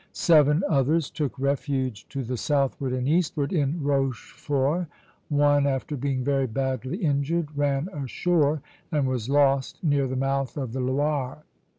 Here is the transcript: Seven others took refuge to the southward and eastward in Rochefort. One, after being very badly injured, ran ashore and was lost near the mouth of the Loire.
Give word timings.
Seven 0.13 0.63
others 0.67 1.11
took 1.11 1.37
refuge 1.37 2.09
to 2.09 2.23
the 2.23 2.35
southward 2.35 2.91
and 2.91 3.07
eastward 3.07 3.53
in 3.53 3.83
Rochefort. 3.83 4.87
One, 5.29 5.67
after 5.67 5.95
being 5.95 6.23
very 6.23 6.47
badly 6.47 6.97
injured, 6.97 7.49
ran 7.55 7.87
ashore 7.93 8.63
and 8.91 9.07
was 9.07 9.29
lost 9.29 9.77
near 9.83 10.07
the 10.07 10.15
mouth 10.15 10.57
of 10.57 10.73
the 10.73 10.79
Loire. 10.79 11.43